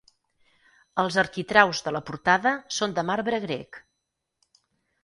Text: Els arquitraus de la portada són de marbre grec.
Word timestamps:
Els 1.03 1.17
arquitraus 1.23 1.83
de 1.89 1.95
la 1.99 2.01
portada 2.09 2.55
són 2.79 2.97
de 2.99 3.05
marbre 3.13 3.43
grec. 3.47 3.83